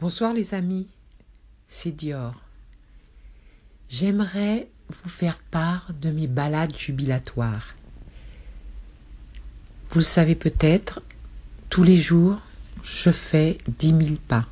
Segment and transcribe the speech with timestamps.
[0.00, 0.88] Bonsoir les amis,
[1.68, 2.42] c'est Dior.
[3.88, 7.76] J'aimerais vous faire part de mes balades jubilatoires.
[9.90, 11.00] Vous le savez peut-être,
[11.70, 12.40] tous les jours,
[12.82, 14.46] je fais dix mille pas.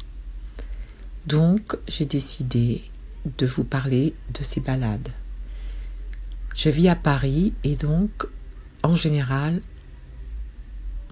[1.27, 2.85] Donc, j'ai décidé
[3.37, 5.11] de vous parler de ces balades.
[6.55, 8.29] Je vis à Paris et donc,
[8.85, 9.61] en général,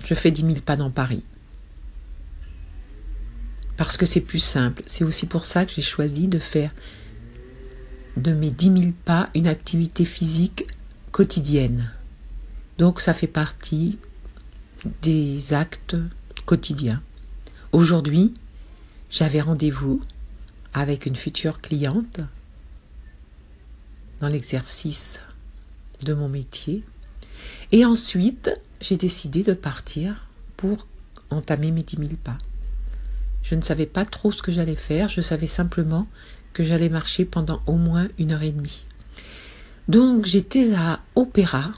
[0.04, 1.24] je fais dix mille pas dans Paris
[3.80, 4.82] parce que c'est plus simple.
[4.84, 6.70] C'est aussi pour ça que j'ai choisi de faire
[8.18, 10.66] de mes 10 000 pas une activité physique
[11.12, 11.90] quotidienne.
[12.76, 13.98] Donc ça fait partie
[15.00, 15.96] des actes
[16.44, 17.00] quotidiens.
[17.72, 18.34] Aujourd'hui,
[19.08, 20.02] j'avais rendez-vous
[20.74, 22.20] avec une future cliente
[24.20, 25.22] dans l'exercice
[26.02, 26.84] de mon métier.
[27.72, 28.50] Et ensuite,
[28.82, 30.28] j'ai décidé de partir
[30.58, 30.86] pour
[31.30, 32.36] entamer mes 10 000 pas.
[33.42, 36.06] Je ne savais pas trop ce que j'allais faire, je savais simplement
[36.52, 38.84] que j'allais marcher pendant au moins une heure et demie.
[39.88, 41.72] Donc j'étais à Opéra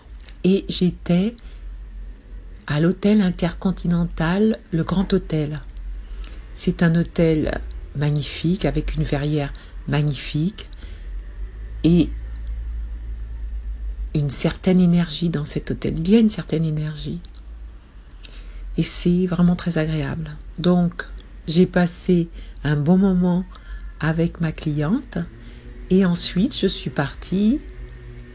[0.45, 1.35] et j'étais
[2.67, 5.61] à l'hôtel intercontinental, le Grand Hôtel.
[6.55, 7.61] C'est un hôtel
[7.97, 9.53] magnifique avec une verrière
[9.89, 10.71] magnifique
[11.85, 12.09] et
[14.15, 15.99] une certaine énergie dans cet hôtel.
[15.99, 17.21] Il y a une certaine énergie.
[18.77, 20.31] Et c'est vraiment très agréable.
[20.59, 21.07] Donc,
[21.47, 22.29] j'ai passé
[22.65, 23.45] un bon moment
[24.01, 25.19] avec ma cliente
[25.91, 27.61] et ensuite je suis partie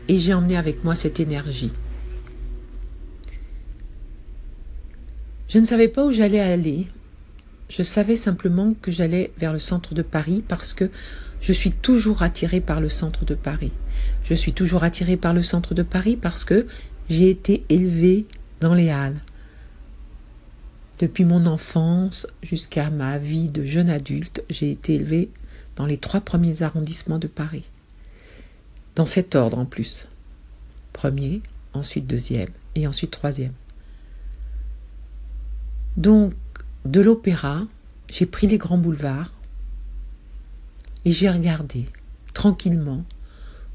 [0.08, 1.72] et j'ai emmené avec moi cette énergie.
[5.48, 6.88] Je ne savais pas où j'allais aller.
[7.70, 10.90] Je savais simplement que j'allais vers le centre de Paris parce que
[11.42, 13.72] je suis toujours attirée par le centre de Paris.
[14.24, 16.68] Je suis toujours attirée par le centre de Paris parce que
[17.10, 18.26] j'ai été élevée
[18.60, 19.18] dans les Halles.
[21.00, 25.30] Depuis mon enfance jusqu'à ma vie de jeune adulte, j'ai été élevée
[25.76, 27.66] dans les trois premiers arrondissements de Paris.
[28.96, 30.08] Dans cet ordre en plus.
[30.94, 31.42] Premier,
[31.74, 33.54] ensuite deuxième et ensuite troisième.
[35.98, 36.34] Donc,
[36.86, 37.62] de l'opéra,
[38.10, 39.34] j'ai pris les grands boulevards
[41.06, 41.86] et j'ai regardé
[42.34, 43.04] tranquillement,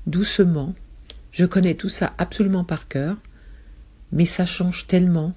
[0.06, 0.74] doucement.
[1.30, 3.16] Je connais tout ça absolument par cœur,
[4.10, 5.34] mais ça change tellement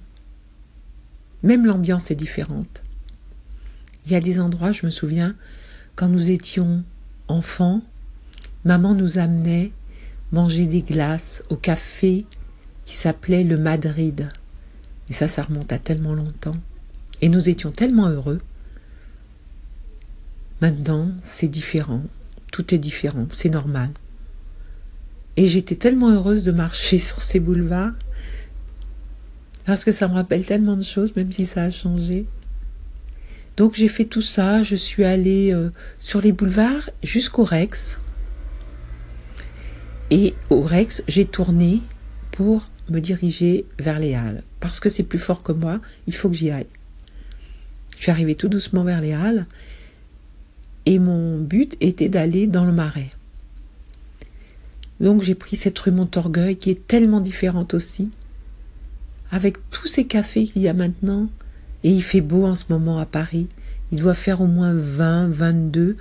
[1.46, 2.84] même l'ambiance est différente.
[4.06, 5.36] Il y a des endroits, je me souviens,
[5.96, 6.84] quand nous étions
[7.28, 7.82] enfants,
[8.66, 9.72] maman nous amenait
[10.32, 12.26] manger des glaces au café
[12.86, 14.30] qui s'appelait le Madrid.
[15.10, 16.56] Et ça, ça remonte à tellement longtemps.
[17.22, 18.42] Et nous étions tellement heureux.
[20.62, 22.02] Maintenant, c'est différent.
[22.52, 23.28] Tout est différent.
[23.32, 23.92] C'est normal.
[25.38, 27.94] Et j'étais tellement heureuse de marcher sur ces boulevards
[29.66, 32.26] parce que ça me rappelle tellement de choses, même si ça a changé.
[33.58, 37.98] Donc j'ai fait tout ça, je suis allée euh, sur les boulevards jusqu'au Rex.
[40.12, 41.82] Et au Rex, j'ai tourné
[42.32, 44.44] pour me diriger vers les Halles.
[44.60, 46.68] Parce que c'est plus fort que moi, il faut que j'y aille.
[47.98, 49.48] Je suis arrivée tout doucement vers les Halles.
[50.86, 53.10] Et mon but était d'aller dans le marais.
[55.00, 58.12] Donc j'ai pris cette rue Montorgueil qui est tellement différente aussi
[59.36, 61.28] avec tous ces cafés qu'il y a maintenant,
[61.84, 63.48] et il fait beau en ce moment à Paris,
[63.92, 65.98] il doit faire au moins 20, 22.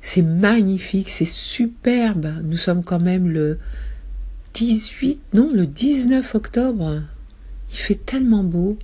[0.00, 2.32] C'est magnifique, c'est superbe.
[2.42, 3.58] Nous sommes quand même le
[4.54, 7.02] 18, non, le 19 octobre.
[7.70, 8.78] Il fait tellement beau.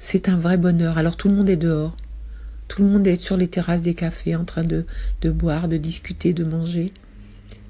[0.00, 0.98] C'est un vrai bonheur.
[0.98, 1.96] Alors tout le monde est dehors.
[2.66, 4.86] Tout le monde est sur les terrasses des cafés en train de,
[5.20, 6.92] de boire, de discuter, de manger.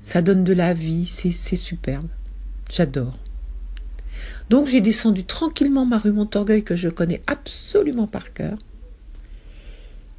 [0.02, 2.08] Ça donne de la vie, c'est superbe.
[2.70, 3.18] J'adore.
[4.50, 8.58] Donc j'ai descendu tranquillement ma rue Montorgueil que je connais absolument par cœur.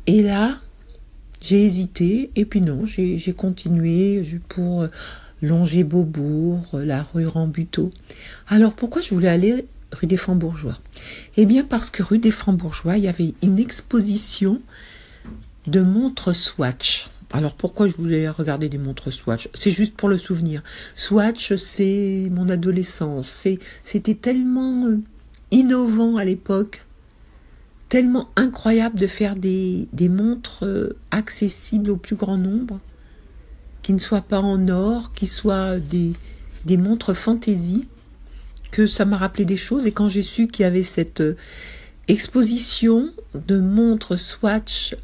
[0.05, 0.57] Et là,
[1.41, 4.87] j'ai hésité et puis non, j'ai continué pour
[5.41, 7.91] longer Beaubourg, la rue Rambuteau.
[8.47, 10.77] Alors pourquoi je voulais aller rue des Francs-Bourgeois?
[11.37, 14.61] Eh bien parce que rue des Francs-Bourgeois, il y avait une exposition
[15.67, 17.09] de montres Swatch.
[17.33, 19.49] Alors pourquoi je voulais regarder des montres Swatch?
[19.53, 20.63] C'est juste pour le souvenir.
[20.95, 23.47] Swatch, c'est mon adolescence.
[23.83, 24.99] C'était tellement euh,
[25.51, 26.85] innovant à l'époque,
[27.89, 32.79] tellement incroyable de faire des, des montres euh, accessibles au plus grand nombre,
[33.81, 36.13] qui ne soient pas en or, qui soient des,
[36.65, 37.87] des montres fantaisie,
[38.71, 39.85] que ça m'a rappelé des choses.
[39.85, 41.35] Et quand j'ai su qu'il y avait cette euh,
[42.07, 44.95] exposition de montres Swatch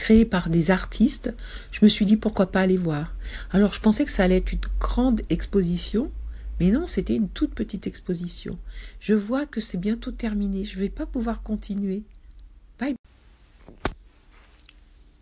[0.00, 1.30] créé par des artistes,
[1.72, 3.14] je me suis dit pourquoi pas aller voir.
[3.50, 6.10] Alors je pensais que ça allait être une grande exposition,
[6.58, 8.58] mais non, c'était une toute petite exposition.
[8.98, 12.02] Je vois que c'est bientôt terminé, je ne vais pas pouvoir continuer.
[12.78, 12.94] Bye.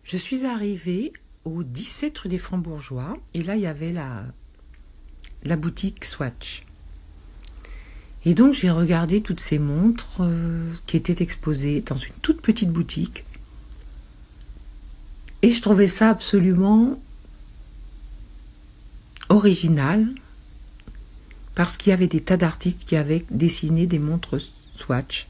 [0.05, 1.13] Je suis arrivée
[1.45, 4.27] au 17 rue des Francs-Bourgeois et là il y avait la,
[5.43, 6.65] la boutique Swatch.
[8.25, 12.71] Et donc j'ai regardé toutes ces montres euh, qui étaient exposées dans une toute petite
[12.71, 13.25] boutique.
[15.43, 16.99] Et je trouvais ça absolument
[19.29, 20.09] original
[21.55, 24.39] parce qu'il y avait des tas d'artistes qui avaient dessiné des montres
[24.77, 25.27] Swatch,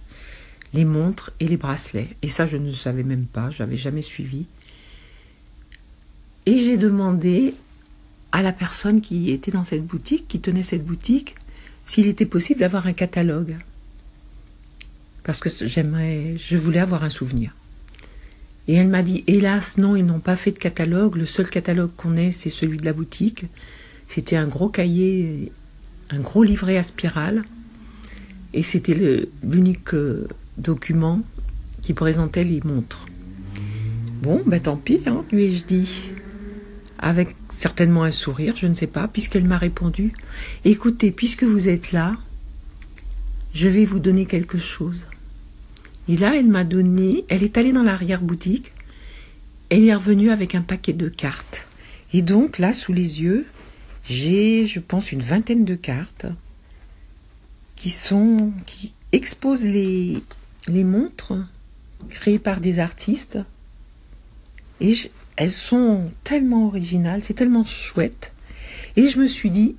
[0.75, 2.11] les montres et les bracelets.
[2.23, 4.45] Et ça, je ne savais même pas, je n'avais jamais suivi.
[6.47, 7.55] Et j'ai demandé
[8.33, 11.35] à la personne qui était dans cette boutique, qui tenait cette boutique,
[11.85, 13.57] s'il était possible d'avoir un catalogue.
[15.25, 17.55] Parce que j'aimerais, je voulais avoir un souvenir.
[18.69, 21.17] Et elle m'a dit, hélas, non, ils n'ont pas fait de catalogue.
[21.17, 23.47] Le seul catalogue qu'on ait, c'est celui de la boutique.
[24.07, 25.51] C'était un gros cahier,
[26.11, 27.43] un gros livret à spirale.
[28.53, 30.29] Et c'était l'unique euh,
[30.59, 31.23] document
[31.81, 33.07] qui présentait les montres.
[34.23, 36.13] Bon, ben tant pis, hein, lui ai-je dit
[36.99, 40.13] avec certainement un sourire, je ne sais pas, puisqu'elle m'a répondu
[40.65, 42.17] Écoutez, puisque vous êtes là,
[43.55, 45.07] je vais vous donner quelque chose.
[46.09, 48.73] Et là, elle m'a donné, elle est allée dans l'arrière-boutique,
[49.71, 51.67] elle est revenue avec un paquet de cartes.
[52.15, 53.47] Et donc, là, sous les yeux,
[54.09, 56.27] j'ai, je pense, une vingtaine de cartes
[57.77, 60.23] qui sont, qui exposent les,
[60.69, 61.35] montres
[62.09, 63.39] créées par des artistes.
[64.81, 64.95] Et
[65.37, 68.33] elles sont tellement originales, c'est tellement chouette.
[68.97, 69.77] Et je me suis dit,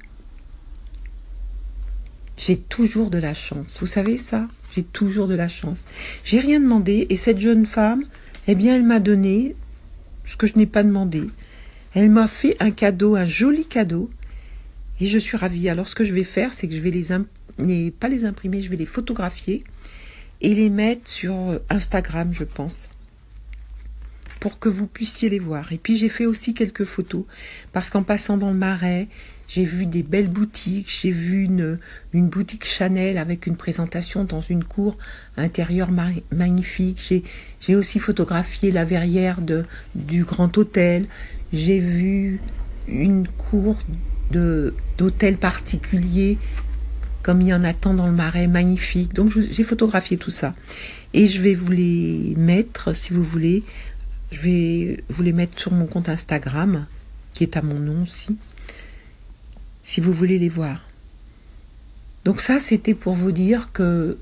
[2.38, 3.80] j'ai toujours de la chance.
[3.80, 4.48] Vous savez ça?
[4.84, 5.86] Toujours de la chance.
[6.24, 8.04] J'ai rien demandé et cette jeune femme,
[8.48, 9.56] eh bien, elle m'a donné
[10.26, 11.24] ce que je n'ai pas demandé.
[11.94, 14.10] Elle m'a fait un cadeau, un joli cadeau.
[15.02, 15.70] Et je suis ravie.
[15.70, 18.70] Alors, ce que je vais faire, c'est que je vais les, pas les imprimer, je
[18.70, 19.64] vais les photographier
[20.42, 22.90] et les mettre sur Instagram, je pense
[24.40, 25.72] pour que vous puissiez les voir.
[25.72, 27.26] Et puis j'ai fait aussi quelques photos
[27.74, 29.08] parce qu'en passant dans le marais,
[29.50, 31.80] j'ai vu des belles boutiques, j'ai vu une,
[32.14, 34.96] une boutique Chanel avec une présentation dans une cour
[35.38, 35.90] intérieure
[36.32, 37.14] magnifique.
[37.60, 39.66] J'ai aussi photographié la verrière de,
[39.96, 41.08] du Grand Hôtel.
[41.52, 42.40] J'ai vu
[42.88, 43.82] une cour
[44.32, 46.38] d'hôtel particulier
[47.24, 49.14] comme il y en a tant dans le marais, magnifique.
[49.16, 50.54] Donc j'ai photographié tout ça.
[51.16, 53.64] Et je vais vous les mettre, si vous voulez,
[54.32, 56.86] je vais vous les mettre sur mon compte Instagram,
[57.34, 58.38] qui est à mon nom aussi,
[59.90, 60.84] si vous voulez les voir.
[62.24, 64.20] Donc ça, c'était pour vous dire que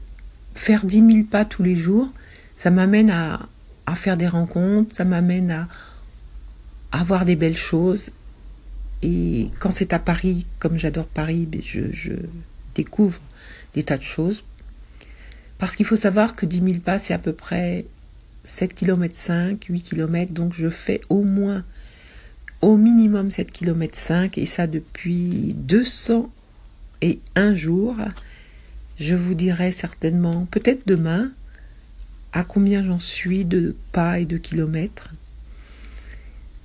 [0.55, 2.07] faire 10 000 pas tous les jours,
[2.55, 3.49] ça m'amène à,
[3.95, 5.67] faire des rencontres, ça m'amène à,
[6.93, 8.11] à, voir des belles choses.
[9.03, 12.13] Et quand c'est à Paris, comme j'adore Paris, ben, je,
[12.73, 13.19] découvre
[13.73, 14.45] des tas de choses.
[15.57, 17.83] Parce qu'il faut savoir que 10 000 pas, c'est à peu près
[18.45, 21.65] 7 km 5, 8 km, donc je fais au moins,
[22.61, 26.29] au minimum 7 km 5, et ça depuis 200
[27.01, 27.95] et un jour.
[28.99, 31.31] Je vous dirai certainement, peut-être demain,
[32.33, 35.11] à combien j'en suis de pas et de kilomètres.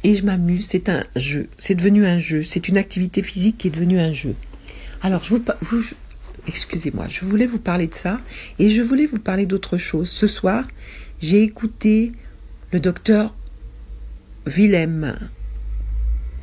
[0.04, 3.68] Et je m'amuse, c'est un jeu, c'est devenu un jeu, c'est une activité physique qui
[3.68, 4.34] est devenue un jeu.
[5.02, 5.82] Alors, je vous, vous
[6.48, 8.18] excusez-moi, je voulais vous parler de ça
[8.58, 10.08] et je voulais vous parler d'autre chose.
[10.08, 10.66] Ce soir,
[11.20, 12.12] j'ai écouté
[12.72, 13.34] le docteur
[14.46, 15.14] Willem,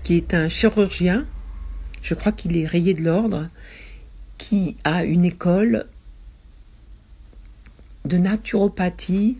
[0.03, 1.25] qui est un chirurgien,
[2.01, 3.49] je crois qu'il est rayé de l'ordre,
[4.37, 5.85] qui a une école
[8.05, 9.37] de naturopathie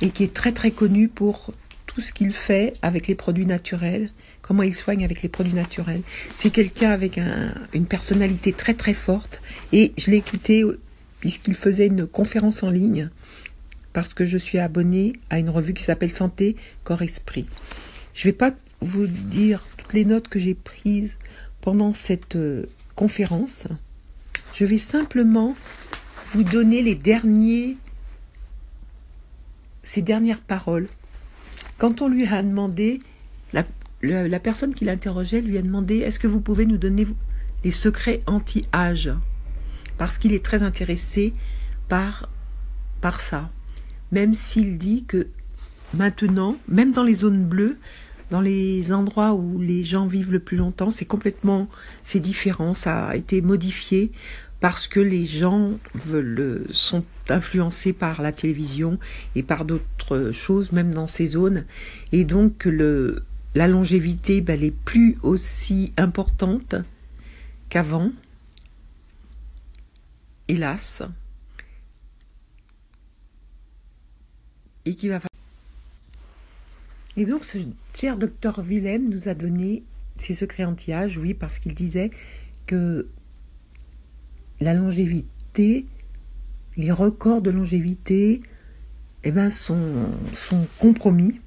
[0.00, 1.52] et qui est très très connu pour
[1.86, 6.02] tout ce qu'il fait avec les produits naturels, comment il soigne avec les produits naturels.
[6.34, 7.18] C'est quelqu'un avec
[7.72, 10.64] une personnalité très très forte et je l'ai écouté
[11.20, 13.10] puisqu'il faisait une conférence en ligne
[13.92, 17.46] parce que je suis abonnée à une revue qui s'appelle Santé, Corps, Esprit.
[18.14, 21.16] Je ne vais pas vous dire les notes que j'ai prises
[21.60, 22.64] pendant cette euh,
[22.94, 23.66] conférence.
[24.54, 25.56] Je vais simplement
[26.32, 27.76] vous donner les derniers,
[29.82, 30.88] ces dernières paroles.
[31.78, 33.00] Quand on lui a demandé,
[33.52, 33.64] la,
[34.02, 37.06] la personne qui l'interrogeait lui a demandé Est-ce que vous pouvez nous donner
[37.64, 39.10] les secrets anti-âge?
[39.96, 41.32] Parce qu'il est très intéressé
[41.88, 42.28] par,
[43.00, 43.50] par ça
[44.12, 45.28] même s'il dit que
[45.94, 47.78] maintenant, même dans les zones bleues,
[48.30, 51.68] dans les endroits où les gens vivent le plus longtemps, c'est complètement,
[52.02, 54.12] c'est différent, ça a été modifié
[54.60, 58.98] parce que les gens veulent, sont influencés par la télévision
[59.34, 61.64] et par d'autres choses, même dans ces zones.
[62.12, 66.74] Et donc, le, la longévité, ben, elle est plus aussi importante
[67.68, 68.10] qu'avant,
[70.48, 71.02] hélas.
[74.84, 75.27] et va
[77.18, 77.58] Et donc, ce
[77.94, 79.82] cher docteur Willem nous a donné
[80.18, 82.10] ses secrets anti-âge, oui, parce qu'il disait
[82.66, 83.08] que
[84.60, 85.84] la longévité,
[86.76, 88.40] les records de longévité,
[89.24, 89.76] eh ben, sont,
[90.78, 91.40] compromis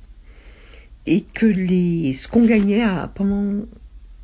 [1.05, 2.85] et que les, ce qu'on gagnait
[3.15, 3.65] pendant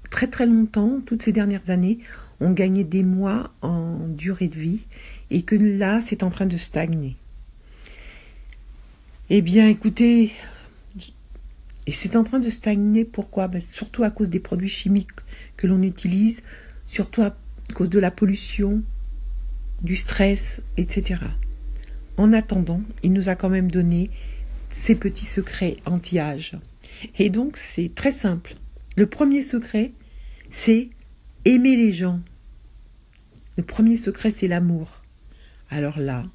[0.10, 2.00] très très longtemps, toutes ces dernières années,
[2.42, 4.86] on gagnait des mois en durée de vie
[5.32, 7.16] et que là, c'est en train de stagner.
[9.30, 10.34] Eh bien, écoutez,
[11.88, 13.06] et c'est en train de stagner.
[13.06, 13.48] Pourquoi?
[13.48, 15.10] Ben, Surtout à cause des produits chimiques
[15.56, 16.44] que l'on utilise,
[16.86, 17.36] surtout à
[17.74, 18.84] cause de la pollution,
[19.82, 21.22] du stress, etc.
[22.18, 24.10] En attendant, il nous a quand même donné
[24.70, 26.58] ces petits secrets anti-âge.
[27.20, 28.56] Et donc, c'est très simple.
[28.98, 29.92] Le premier secret,
[30.50, 30.90] c'est
[31.46, 32.20] aimer les gens.
[33.56, 35.04] Le premier secret, c'est l'amour.
[35.70, 36.26] Alors là,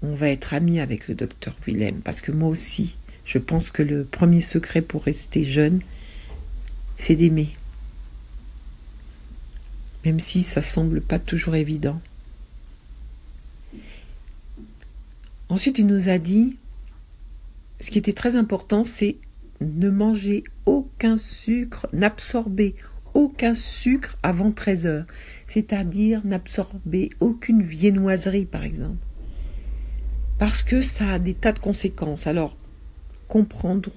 [0.00, 2.96] on va être amis avec le docteur Willem, parce que moi aussi,
[3.28, 5.80] je pense que le premier secret pour rester jeune,
[6.96, 7.50] c'est d'aimer.
[10.06, 12.00] Même si ça semble pas toujours évident.
[15.50, 16.56] Ensuite, il nous a dit,
[17.80, 19.16] ce qui était très important, c'est
[19.60, 22.76] ne manger aucun sucre, n'absorber
[23.12, 25.06] aucun sucre avant 13 heures.
[25.46, 29.04] C'est-à-dire n'absorber aucune viennoiserie, par exemple.
[30.38, 32.26] Parce que ça a des tas de conséquences.
[32.26, 32.56] Alors,
[33.28, 33.92] comprendront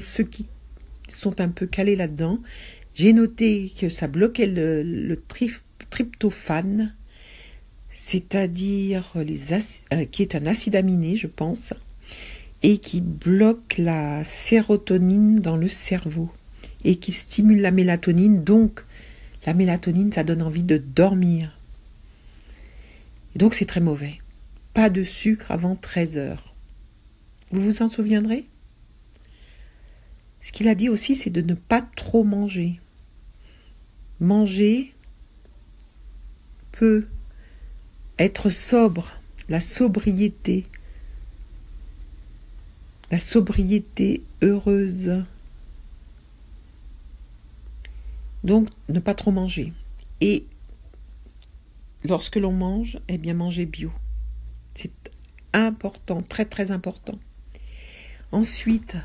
[0.00, 0.46] ceux qui
[1.08, 2.38] sont un peu calés là-dedans.
[2.94, 5.20] J'ai noté que ça bloquait le,
[5.90, 6.94] tryptophane,
[7.90, 11.72] c'est-à-dire euh, qui est un acide aminé, je pense,
[12.62, 16.30] et qui bloque la sérotonine dans le cerveau
[16.84, 18.44] et qui stimule la mélatonine.
[18.44, 18.84] Donc,
[19.46, 21.58] la mélatonine, ça donne envie de dormir.
[23.36, 24.18] Donc, c'est très mauvais.
[24.72, 26.53] Pas de sucre avant 13 heures.
[27.54, 28.48] Vous vous en souviendrez?
[30.40, 32.80] Ce qu'il a dit aussi, c'est de ne pas trop manger.
[34.18, 34.92] Manger
[36.72, 37.06] peut
[38.18, 39.12] être sobre,
[39.48, 40.66] la sobriété,
[43.12, 45.22] la sobriété heureuse.
[48.42, 49.72] Donc, ne pas trop manger.
[50.20, 50.44] Et
[52.02, 53.92] lorsque l'on mange, eh bien, manger bio.
[54.74, 54.90] C'est
[55.52, 57.16] important, très très important.
[58.32, 58.96] Ensuite,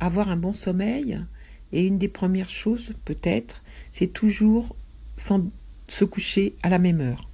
[0.00, 1.20] avoir un bon sommeil.
[1.72, 3.62] Et une des premières choses, peut-être,
[3.92, 4.76] c'est toujours
[5.16, 5.48] sans
[5.88, 7.28] se coucher à la même heure.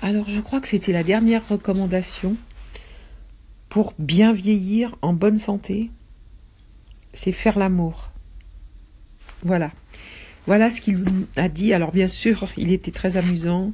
[0.00, 2.36] Alors je crois que c'était la dernière recommandation
[3.68, 5.90] pour bien vieillir en bonne santé.
[7.12, 8.10] C'est faire l'amour.
[9.42, 9.70] Voilà.
[10.46, 11.04] Voilà ce qu'il
[11.36, 11.72] a dit.
[11.72, 13.72] Alors bien sûr, il était très amusant.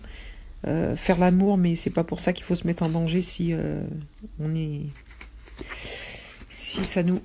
[0.66, 3.52] Euh, faire l'amour, mais c'est pas pour ça qu'il faut se mettre en danger si
[3.52, 3.82] euh,
[4.38, 4.82] on est.
[6.50, 7.20] Si ça nous.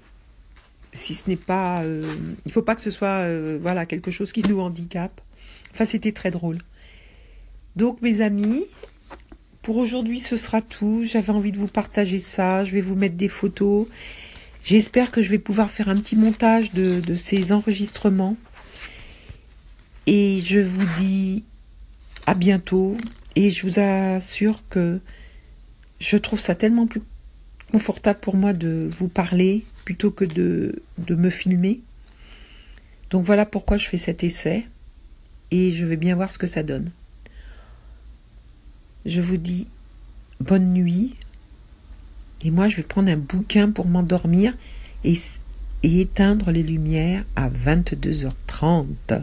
[0.91, 1.82] Si ce n'est pas.
[1.82, 2.01] Euh,
[2.46, 3.27] il faut pas que ce soit
[3.60, 5.22] voilà, quelque chose qui nous handicape.
[5.74, 6.58] Enfin, c'était très drôle.
[7.75, 8.65] Donc, mes amis,
[9.62, 11.03] pour aujourd'hui, ce sera tout.
[11.06, 12.63] J'avais envie de vous partager ça.
[12.63, 13.88] Je vais vous mettre des photos.
[14.63, 18.36] J'espère que je vais pouvoir faire un petit montage de, de ces enregistrements.
[20.08, 21.44] Et je vous dis
[22.25, 22.98] à bientôt.
[23.38, 25.00] Et je vous assure que
[26.00, 27.03] je trouve ça tellement plus
[27.72, 31.82] confortable pour moi de vous parler plutôt que de, me filmer.
[33.12, 34.65] Donc voilà pourquoi je fais cet essai.
[35.51, 36.89] Et je vais bien voir ce que ça donne.
[39.06, 39.67] Je vous dis
[40.39, 41.13] bonne nuit.
[42.44, 44.58] Et moi, je vais prendre un bouquin pour m'endormir
[45.03, 45.13] et,
[45.84, 49.22] et, éteindre les lumières à 22h30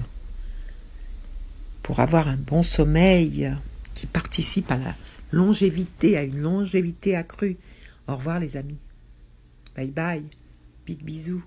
[1.83, 3.52] pour avoir un bon sommeil
[3.94, 4.94] qui participe à la
[5.32, 7.56] longévité, à une longévité accrue.
[8.06, 8.80] Au revoir les amis.
[9.76, 10.24] Bye bye.
[10.86, 11.42] Big bisous.